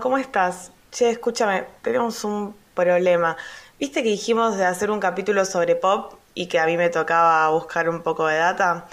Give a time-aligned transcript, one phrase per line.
[0.00, 0.70] ¿cómo estás?
[0.90, 3.36] Che, escúchame, tenemos un problema.
[3.78, 7.48] ¿Viste que dijimos de hacer un capítulo sobre pop y que a mí me tocaba
[7.50, 8.86] buscar un poco de data?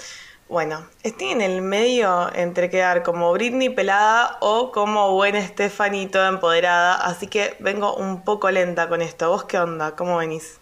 [0.49, 6.27] Bueno, estoy en el medio entre quedar como Britney pelada o como buena Stephanie toda
[6.27, 9.29] empoderada, así que vengo un poco lenta con esto.
[9.29, 9.95] ¿Vos qué onda?
[9.95, 10.59] ¿Cómo venís?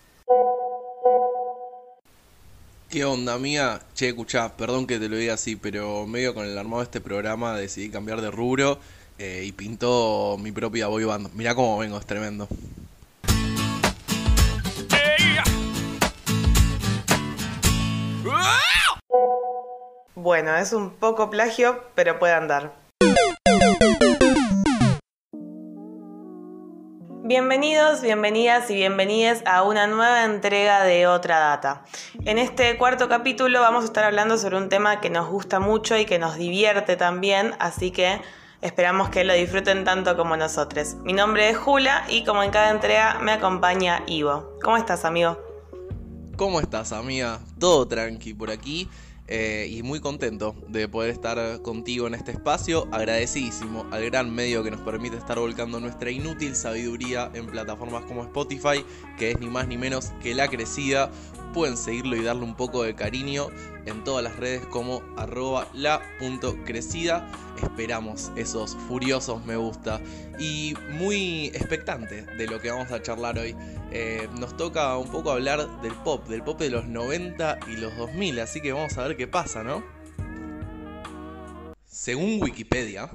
[2.89, 3.81] ¿Qué onda, amiga?
[3.95, 7.02] Che, escuchá, perdón que te lo diga así, pero medio con el armado de este
[7.02, 8.80] programa decidí cambiar de rubro
[9.19, 11.05] eh, y pintó mi propia boy.
[11.33, 12.47] Mirá cómo vengo, es tremendo.
[20.15, 22.73] Bueno, es un poco plagio, pero puede andar.
[27.23, 31.83] Bienvenidos, bienvenidas y bienvenides a una nueva entrega de Otra Data.
[32.25, 35.97] En este cuarto capítulo vamos a estar hablando sobre un tema que nos gusta mucho
[35.97, 38.21] y que nos divierte también, así que
[38.61, 40.95] esperamos que lo disfruten tanto como nosotros.
[41.03, 44.58] Mi nombre es Jula y como en cada entrega me acompaña Ivo.
[44.64, 45.37] ¿Cómo estás, amigo?
[46.36, 47.39] ¿Cómo estás, amiga?
[47.59, 48.89] Todo tranqui por aquí
[49.27, 52.87] eh, y muy contento de poder estar contigo en este espacio.
[52.92, 58.23] Agradecidísimo al gran medio que nos permite estar volcando nuestra inútil sabiduría en plataformas como
[58.23, 58.86] Spotify,
[59.17, 61.11] que es ni más ni menos que la crecida.
[61.53, 63.47] Pueden seguirlo y darle un poco de cariño
[63.85, 67.27] en todas las redes como arroba la.crecida.
[67.61, 70.02] Esperamos esos furiosos me gusta
[70.37, 73.55] y muy expectante de lo que vamos a charlar hoy.
[73.91, 77.95] Eh, nos toca un poco hablar del pop, del pop de los 90 y los
[77.97, 79.83] 2000, así que vamos a ver qué pasa, ¿no?
[81.86, 83.09] Según Wikipedia,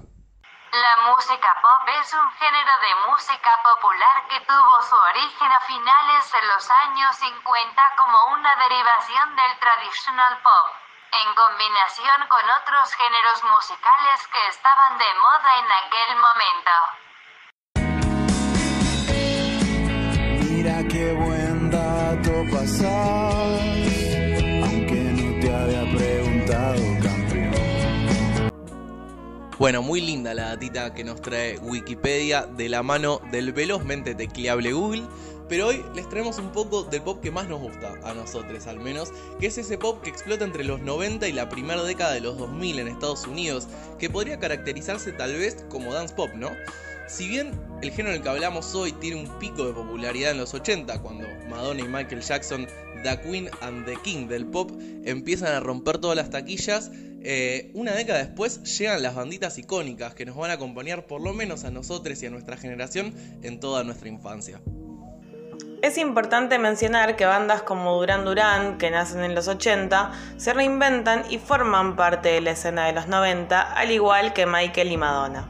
[0.72, 6.32] La música pop es un género de música popular que tuvo su origen a finales
[6.32, 10.72] de los años 50 como una derivación del traditional pop,
[11.12, 16.72] en combinación con otros géneros musicales que estaban de moda en aquel momento.
[29.62, 34.72] Bueno, muy linda la datita que nos trae Wikipedia de la mano del velozmente tecleable
[34.72, 35.04] Google.
[35.48, 38.80] Pero hoy les traemos un poco del pop que más nos gusta, a nosotros al
[38.80, 42.20] menos, que es ese pop que explota entre los 90 y la primera década de
[42.20, 43.68] los 2000 en Estados Unidos,
[44.00, 46.50] que podría caracterizarse tal vez como dance pop, ¿no?
[47.06, 47.52] Si bien
[47.82, 51.28] el género del que hablamos hoy tiene un pico de popularidad en los 80, cuando
[51.48, 52.66] Madonna y Michael Jackson,
[53.04, 54.72] The Queen and the King del pop,
[55.04, 56.90] empiezan a romper todas las taquillas,
[57.24, 61.32] eh, una década después llegan las banditas icónicas que nos van a acompañar por lo
[61.32, 64.60] menos a nosotros y a nuestra generación en toda nuestra infancia.
[65.82, 71.24] Es importante mencionar que bandas como Duran Duran, que nacen en los 80, se reinventan
[71.28, 75.48] y forman parte de la escena de los 90, al igual que Michael y Madonna.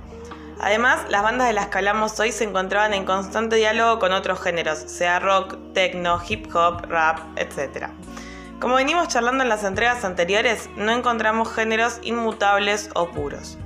[0.59, 4.41] Además, las bandas de las que hablamos hoy se encontraban en constante diálogo con otros
[4.41, 7.89] géneros, sea rock, techno, hip hop, rap, etc.
[8.63, 13.59] Como venimos charlando en las entregas anteriores, no encontramos géneros inmutables o puros.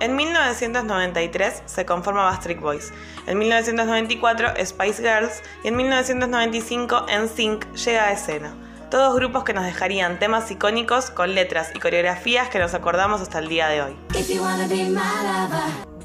[0.00, 2.92] En 1993 se conforma Backstreet Boys,
[3.28, 8.52] en 1994 Spice Girls y en 1995 NSYNC llega a escena.
[8.90, 13.38] Todos grupos que nos dejarían temas icónicos con letras y coreografías que nos acordamos hasta
[13.38, 13.96] el día de hoy.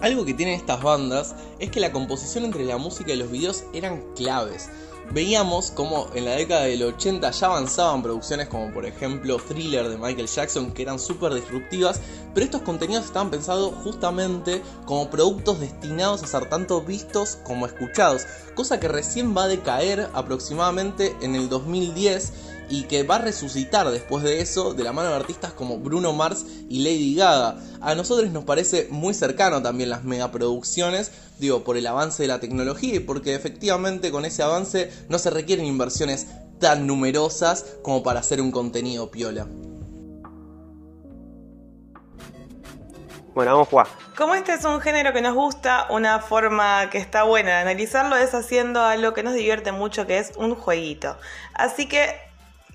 [0.01, 3.63] Algo que tienen estas bandas es que la composición entre la música y los videos
[3.73, 4.69] eran claves.
[5.11, 9.97] Veíamos como en la década del 80 ya avanzaban producciones como por ejemplo Thriller de
[9.97, 11.99] Michael Jackson que eran súper disruptivas,
[12.33, 18.27] pero estos contenidos estaban pensados justamente como productos destinados a ser tanto vistos como escuchados,
[18.53, 22.31] cosa que recién va a decaer aproximadamente en el 2010
[22.69, 26.13] y que va a resucitar después de eso de la mano de artistas como Bruno
[26.13, 27.57] Mars y Lady Gaga.
[27.81, 32.39] A nosotros nos parece muy cercano también las megaproducciones, digo, por el avance de la
[32.39, 36.27] tecnología y porque efectivamente con ese avance no se requieren inversiones
[36.59, 39.47] tan numerosas como para hacer un contenido piola.
[43.33, 43.87] Bueno, vamos a jugar.
[44.17, 48.17] Como este es un género que nos gusta, una forma que está buena de analizarlo
[48.17, 51.15] es haciendo algo que nos divierte mucho, que es un jueguito.
[51.53, 52.28] Así que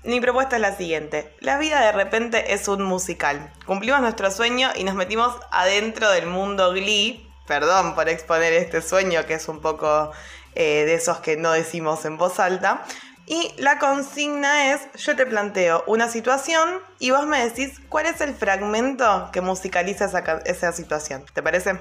[0.05, 1.31] mi propuesta es la siguiente.
[1.39, 3.51] La vida de repente es un musical.
[3.65, 7.27] Cumplimos nuestro sueño y nos metimos adentro del mundo Glee.
[7.47, 10.11] Perdón por exponer este sueño, que es un poco
[10.55, 12.83] eh, de esos que no decimos en voz alta.
[13.27, 16.69] Y la consigna es, yo te planteo una situación
[16.99, 20.05] y vos me decís cuál es el fragmento que musicaliza
[20.45, 21.25] esa, situación.
[21.33, 21.79] ¿Te parece?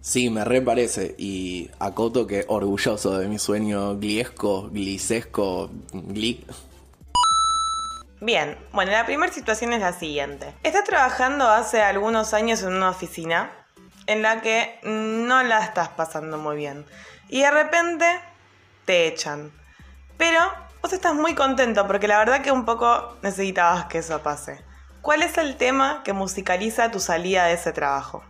[0.00, 1.14] Sí, me re parece.
[1.18, 6.44] Y acoto que orgulloso de mi sueño gliesco, glicesco, gli...
[8.22, 10.54] Bien, bueno, la primera situación es la siguiente.
[10.62, 13.50] Estás trabajando hace algunos años en una oficina
[14.06, 16.84] en la que no la estás pasando muy bien.
[17.28, 18.04] Y de repente
[18.84, 19.50] te echan.
[20.18, 20.38] Pero
[20.80, 24.60] vos estás muy contento porque la verdad que un poco necesitabas que eso pase.
[25.00, 28.22] ¿Cuál es el tema que musicaliza tu salida de ese trabajo?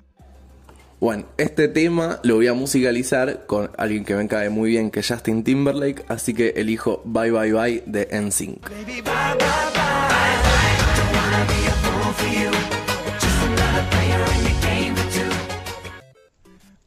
[1.00, 5.00] Bueno, este tema lo voy a musicalizar con alguien que me cae muy bien, que
[5.00, 8.70] es Justin Timberlake, así que elijo Bye Bye Bye de NSYNC.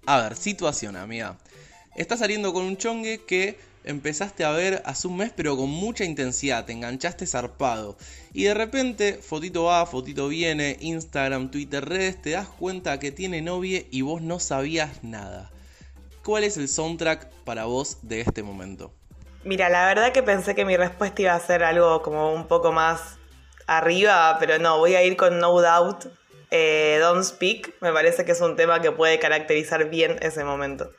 [0.07, 1.36] A ver, situación, amiga.
[1.96, 6.04] Estás saliendo con un chongue que empezaste a ver hace un mes, pero con mucha
[6.04, 7.98] intensidad, te enganchaste zarpado.
[8.31, 13.42] Y de repente, fotito va, fotito viene, Instagram, Twitter, redes, te das cuenta que tiene
[13.42, 15.50] novia y vos no sabías nada.
[16.24, 18.92] ¿Cuál es el soundtrack para vos de este momento?
[19.44, 22.72] Mira, la verdad que pensé que mi respuesta iba a ser algo como un poco
[22.72, 23.18] más
[23.66, 26.06] arriba, pero no, voy a ir con No Doubt.
[26.51, 30.92] Eh, Don't Speak, me parece que es un tema que puede caracterizar bien ese momento.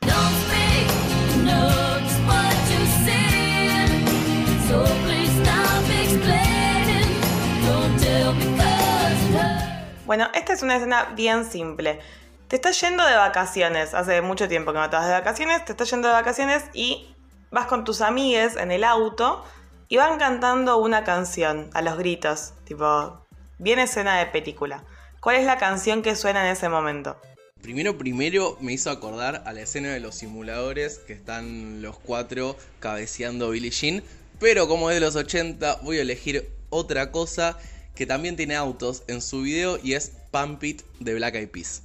[10.05, 11.99] Bueno, esta es una escena bien simple.
[12.47, 15.73] Te estás yendo de vacaciones, hace mucho tiempo que no te vas de vacaciones, te
[15.73, 17.13] estás yendo de vacaciones y
[17.51, 19.43] vas con tus amigues en el auto
[19.89, 23.25] y van cantando una canción a los gritos, tipo,
[23.57, 24.85] bien escena de película.
[25.27, 27.19] ¿Cuál es la canción que suena en ese momento?
[27.61, 32.55] Primero, primero me hizo acordar a la escena de los simuladores que están los cuatro
[32.79, 34.01] cabeceando Billie Jean.
[34.39, 37.57] Pero como es de los 80, voy a elegir otra cosa
[37.93, 41.81] que también tiene autos en su video y es Pump It de Black Eyed Peas.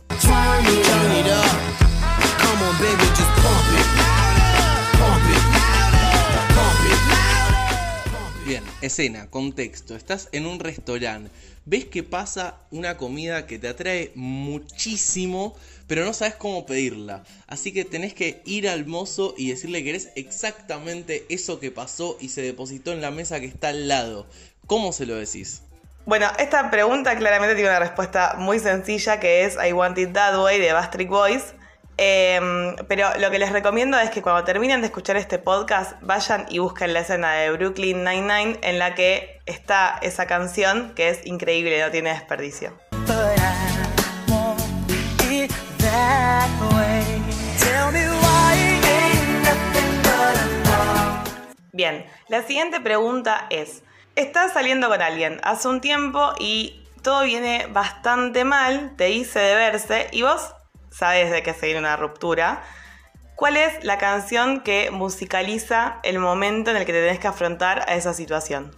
[8.46, 9.96] Bien, escena, contexto.
[9.96, 11.28] Estás en un restaurante.
[11.64, 15.54] Ves que pasa una comida que te atrae muchísimo,
[15.86, 17.22] pero no sabes cómo pedirla.
[17.46, 22.16] Así que tenés que ir al mozo y decirle que eres exactamente eso que pasó
[22.20, 24.26] y se depositó en la mesa que está al lado.
[24.66, 25.62] ¿Cómo se lo decís?
[26.04, 30.42] Bueno, esta pregunta claramente tiene una respuesta muy sencilla que es I Want It That
[30.42, 31.54] Way de Bastric Boys.
[31.96, 36.46] Em, pero lo que les recomiendo es que cuando terminen de escuchar este podcast vayan
[36.48, 41.26] y busquen la escena de Brooklyn Nine-Nine en la que está esa canción que es
[41.26, 42.72] increíble, no tiene desperdicio.
[51.74, 53.82] Bien, la siguiente pregunta es,
[54.14, 59.54] estás saliendo con alguien hace un tiempo y todo viene bastante mal, te dice de
[59.54, 60.54] verse y vos
[60.92, 62.62] sabes de que se viene una ruptura.
[63.34, 67.84] ¿Cuál es la canción que musicaliza el momento en el que te tenés que afrontar
[67.88, 68.70] a esa situación?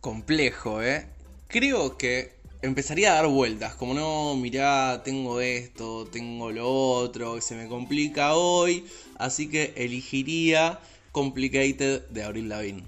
[0.00, 1.06] Complejo, ¿eh?
[1.46, 7.54] Creo que empezaría a dar vueltas, como no, mirá, tengo esto, tengo lo otro, se
[7.54, 8.86] me complica hoy,
[9.18, 10.80] así que elegiría
[11.12, 12.84] Complicated de Avril Lavigne.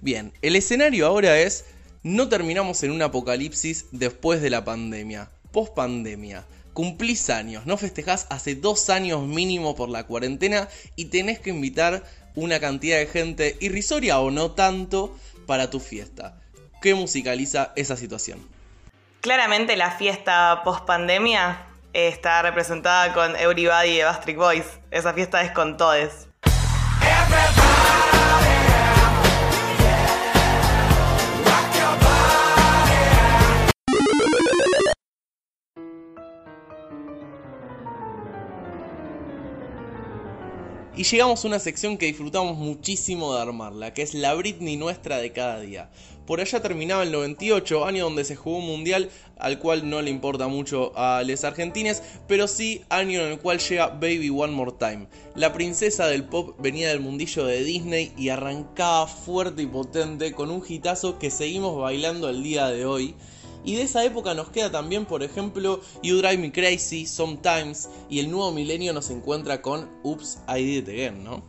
[0.00, 1.64] Bien, el escenario ahora es,
[2.02, 6.46] no terminamos en un apocalipsis después de la pandemia, post pandemia.
[6.72, 12.04] Cumplís años, no festejás hace dos años mínimo por la cuarentena y tenés que invitar
[12.36, 16.40] una cantidad de gente irrisoria o no tanto para tu fiesta.
[16.80, 18.46] ¿Qué musicaliza esa situación?
[19.20, 24.78] Claramente la fiesta post pandemia está representada con Everybody de Bastric Boys.
[24.92, 26.27] Esa fiesta es con todes.
[40.98, 45.18] Y llegamos a una sección que disfrutamos muchísimo de armarla, que es la Britney nuestra
[45.18, 45.90] de cada día.
[46.26, 50.10] Por allá terminaba el 98, año donde se jugó un mundial al cual no le
[50.10, 54.72] importa mucho a los argentines, pero sí año en el cual llega Baby One More
[54.76, 55.06] Time.
[55.36, 60.50] La princesa del pop venía del mundillo de Disney y arrancaba fuerte y potente con
[60.50, 63.14] un hitazo que seguimos bailando el día de hoy.
[63.68, 68.18] Y de esa época nos queda también, por ejemplo, You Drive Me Crazy, Sometimes, y
[68.18, 71.42] el nuevo milenio nos encuentra con Oops, I Did It Again, ¿no?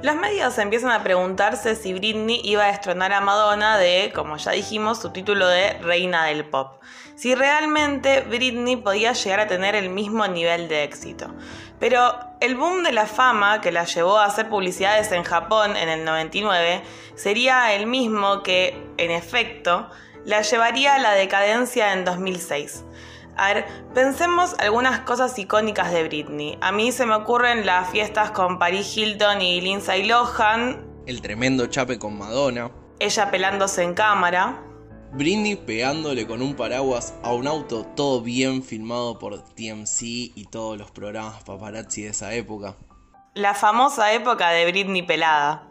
[0.00, 4.52] Los medios empiezan a preguntarse si Britney iba a destronar a Madonna de, como ya
[4.52, 6.82] dijimos, su título de reina del pop.
[7.14, 11.26] Si realmente Britney podía llegar a tener el mismo nivel de éxito.
[11.78, 15.90] Pero el boom de la fama que la llevó a hacer publicidades en Japón en
[15.90, 16.82] el 99
[17.16, 19.90] sería el mismo que, en efecto,
[20.24, 22.84] la llevaría a la decadencia en 2006.
[23.36, 26.58] A ver, pensemos algunas cosas icónicas de Britney.
[26.60, 31.66] A mí se me ocurren las fiestas con Paris Hilton y Lindsay Lohan, El tremendo
[31.66, 32.70] chape con Madonna.
[33.00, 34.62] ella pelándose en cámara,
[35.14, 40.78] Britney pegándole con un paraguas a un auto, todo bien filmado por TMC y todos
[40.78, 42.76] los programas paparazzi de esa época.
[43.34, 45.68] la famosa época de Britney pelada.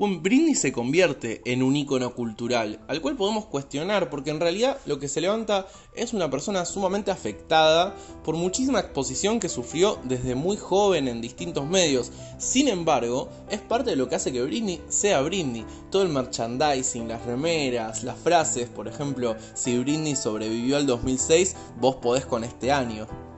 [0.00, 4.78] Bueno, Britney se convierte en un ícono cultural, al cual podemos cuestionar, porque en realidad
[4.86, 10.34] lo que se levanta es una persona sumamente afectada por muchísima exposición que sufrió desde
[10.34, 12.12] muy joven en distintos medios.
[12.38, 15.66] Sin embargo, es parte de lo que hace que Britney sea Britney.
[15.90, 21.96] Todo el merchandising, las remeras, las frases, por ejemplo, si Britney sobrevivió al 2006, vos
[21.96, 23.29] podés con este año.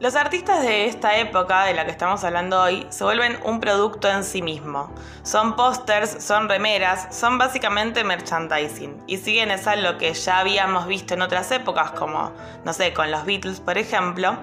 [0.00, 4.08] Los artistas de esta época, de la que estamos hablando hoy, se vuelven un producto
[4.08, 4.94] en sí mismo.
[5.24, 9.02] Son pósters, son remeras, son básicamente merchandising.
[9.08, 12.30] Y siguen esa lo que ya habíamos visto en otras épocas, como,
[12.64, 14.38] no sé, con los Beatles, por ejemplo.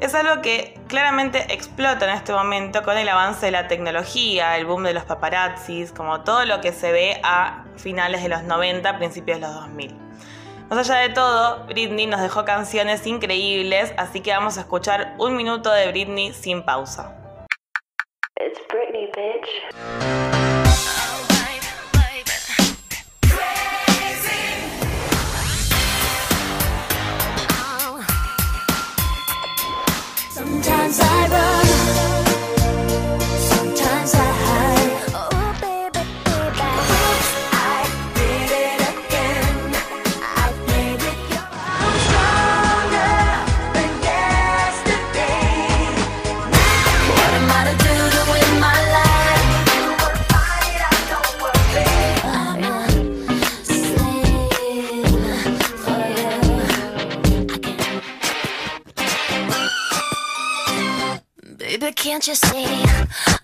[0.00, 4.66] Es algo que claramente explota en este momento con el avance de la tecnología, el
[4.66, 8.98] boom de los paparazzis, como todo lo que se ve a finales de los 90,
[8.98, 10.05] principios de los 2000.
[10.68, 15.36] Más allá de todo, Britney nos dejó canciones increíbles, así que vamos a escuchar un
[15.36, 17.16] minuto de Britney sin pausa.
[61.78, 62.64] Baby, can't you see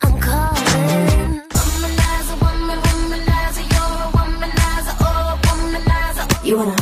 [0.01, 1.43] I'm calling?
[1.53, 6.25] Womanizer, woman, womanizer, you're a womanizer, oh, womanizer.
[6.43, 6.77] You wanna?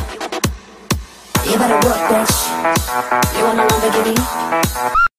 [1.51, 2.35] You better work, bitch.
[3.37, 5.10] You wanna Lamborghini?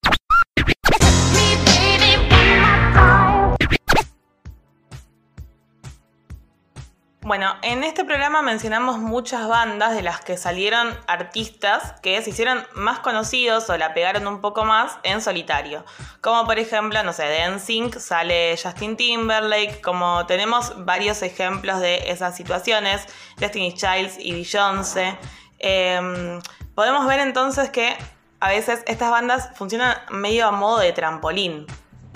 [7.33, 12.63] Bueno, en este programa mencionamos muchas bandas de las que salieron artistas que se hicieron
[12.75, 15.83] más conocidos o la pegaron un poco más en solitario.
[16.21, 22.11] Como por ejemplo, no sé, de NSYNC sale Justin Timberlake, como tenemos varios ejemplos de
[22.11, 23.01] esas situaciones,
[23.37, 25.17] Destiny Childs y Beyoncé.
[25.57, 26.39] Em,
[26.75, 27.97] podemos ver entonces que
[28.41, 31.65] a veces estas bandas funcionan medio a modo de trampolín.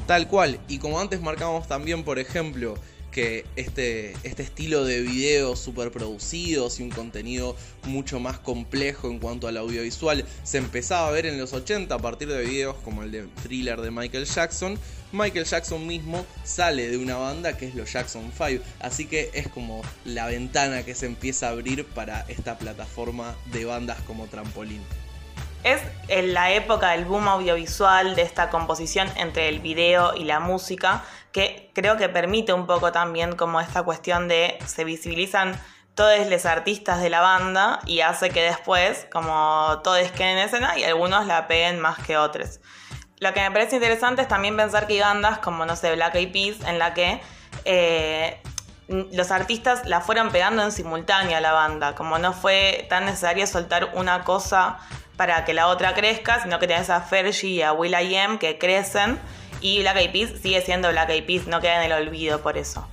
[0.05, 2.75] Tal cual, y como antes marcamos también, por ejemplo,
[3.17, 7.55] que este, este estilo de videos super producidos y un contenido
[7.85, 11.97] mucho más complejo en cuanto al audiovisual se empezaba a ver en los 80 a
[11.97, 14.77] partir de videos como el de thriller de Michael Jackson.
[15.11, 19.47] Michael Jackson mismo sale de una banda que es los Jackson 5, así que es
[19.47, 24.83] como la ventana que se empieza a abrir para esta plataforma de bandas como trampolín.
[25.63, 30.39] Es en la época del boom audiovisual, de esta composición entre el video y la
[30.39, 31.03] música,
[31.37, 35.53] que creo que permite un poco también como esta cuestión de se visibilizan
[35.93, 40.79] todos los artistas de la banda y hace que después como todos queden en escena
[40.79, 42.59] y algunos la peguen más que otros.
[43.19, 46.15] Lo que me parece interesante es también pensar que hay bandas como, no sé, Black
[46.15, 47.21] Eyed Peas, en la que
[47.65, 48.41] eh,
[48.87, 53.45] los artistas la fueron pegando en simultáneo a la banda, como no fue tan necesario
[53.45, 54.79] soltar una cosa
[55.17, 59.19] para que la otra crezca, sino que tenés a Fergie y a Will.i.am que crecen
[59.61, 62.57] y Black Eyed Peas sigue siendo Black Eyed Peas, no queda en el olvido por
[62.57, 62.87] eso.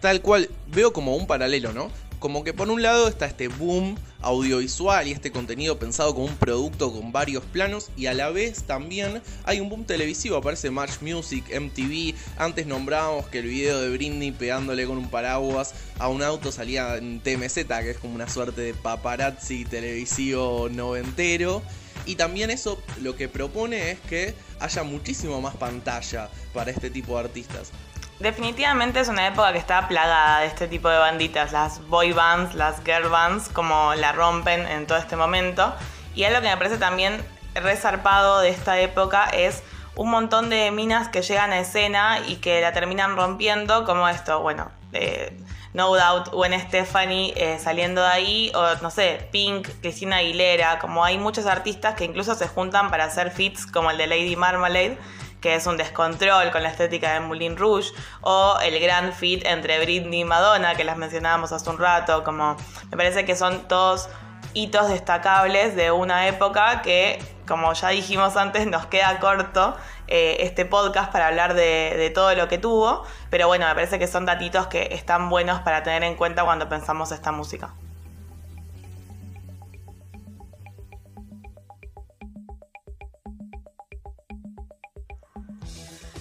[0.00, 1.90] Tal cual, veo como un paralelo, ¿no?
[2.18, 6.36] como que por un lado está este boom audiovisual y este contenido pensado como un
[6.36, 11.02] producto con varios planos y a la vez también hay un boom televisivo, aparece Match
[11.02, 16.22] Music, MTV, antes nombrábamos que el video de Britney pegándole con un paraguas a un
[16.22, 21.62] auto salía en TMZ, que es como una suerte de paparazzi televisivo noventero.
[22.06, 27.14] Y también eso lo que propone es que haya muchísimo más pantalla para este tipo
[27.18, 27.72] de artistas.
[28.20, 32.54] Definitivamente es una época que está plagada de este tipo de banditas, las boy bands,
[32.54, 35.74] las girl bands, como la rompen en todo este momento.
[36.14, 37.22] Y algo que me parece también
[37.54, 39.62] resarpado de esta época es
[39.96, 44.40] un montón de minas que llegan a escena y que la terminan rompiendo, como esto,
[44.40, 45.36] bueno, eh,
[45.76, 51.04] No Doubt, Gwen Stefani eh, saliendo de ahí, o no sé, Pink, Cristina Aguilera, como
[51.04, 54.96] hay muchos artistas que incluso se juntan para hacer fits como el de Lady Marmalade
[55.42, 57.90] que es un descontrol con la estética de Moulin Rouge,
[58.22, 62.56] o el gran fit entre Britney y Madonna, que las mencionábamos hace un rato, como
[62.90, 64.08] me parece que son todos
[64.54, 69.76] hitos destacables de una época que, como ya dijimos antes, nos queda corto
[70.08, 73.98] eh, este podcast para hablar de, de todo lo que tuvo, pero bueno, me parece
[73.98, 77.74] que son datitos que están buenos para tener en cuenta cuando pensamos esta música.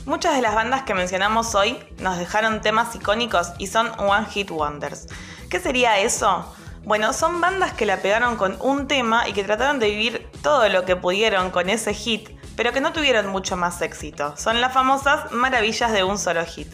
[0.05, 4.51] Muchas de las bandas que mencionamos hoy nos dejaron temas icónicos y son One Hit
[4.51, 5.07] Wonders.
[5.49, 6.45] ¿Qué sería eso?
[6.83, 10.69] Bueno, son bandas que la pegaron con un tema y que trataron de vivir todo
[10.69, 14.35] lo que pudieron con ese hit, pero que no tuvieron mucho más éxito.
[14.37, 16.71] Son las famosas maravillas de un solo hit.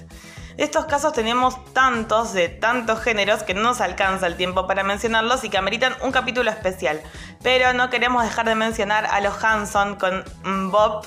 [0.57, 4.83] De estos casos tenemos tantos de tantos géneros que no nos alcanza el tiempo para
[4.83, 7.01] mencionarlos y que ameritan un capítulo especial.
[7.41, 10.23] Pero no queremos dejar de mencionar a los Hanson con
[10.71, 11.05] Bob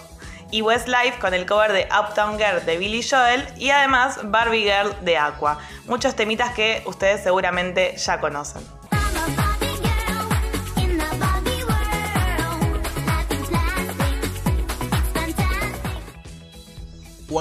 [0.50, 4.94] y Westlife con el cover de Uptown Girl de Billy Joel y además Barbie Girl
[5.04, 5.58] de Aqua.
[5.86, 8.62] Muchos temitas que ustedes seguramente ya conocen.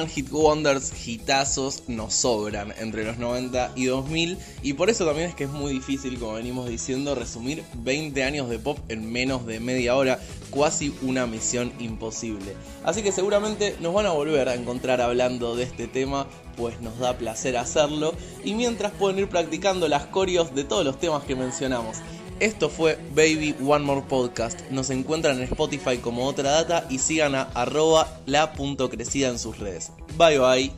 [0.08, 5.36] Hit Wonders, hitazos, nos sobran entre los 90 y 2000 y por eso también es
[5.36, 9.60] que es muy difícil, como venimos diciendo, resumir 20 años de pop en menos de
[9.60, 10.20] media hora,
[10.54, 12.56] casi una misión imposible.
[12.84, 17.00] Así que seguramente nos van a volver a encontrar hablando de este tema, pues nos
[17.00, 18.14] da placer hacerlo
[18.44, 21.98] y mientras pueden ir practicando las coreos de todos los temas que mencionamos.
[22.40, 24.62] Esto fue Baby One More Podcast.
[24.70, 29.92] Nos encuentran en Spotify como otra data y sigan a arroba la.crecida en sus redes.
[30.18, 30.72] Bye bye.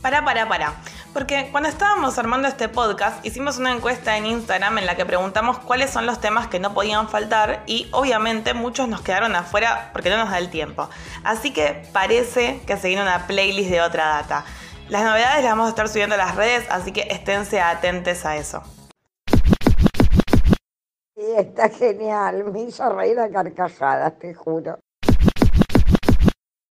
[0.00, 0.74] Para, para, para.
[1.14, 5.58] Porque cuando estábamos armando este podcast, hicimos una encuesta en Instagram en la que preguntamos
[5.58, 10.10] cuáles son los temas que no podían faltar y obviamente muchos nos quedaron afuera porque
[10.10, 10.90] no nos da el tiempo.
[11.22, 14.44] Así que parece que se una playlist de otra data.
[14.88, 18.36] Las novedades las vamos a estar subiendo a las redes, así que esténse atentos a
[18.36, 18.62] eso.
[21.24, 22.44] Sí, está genial.
[22.52, 24.78] Me hizo reír a carcajadas, te juro.